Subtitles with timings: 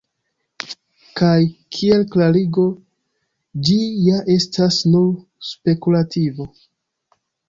[1.19, 1.33] Kaj
[1.75, 2.65] kiel klarigo
[3.67, 5.05] ĝi ja estas nur
[5.51, 6.49] spekulativo.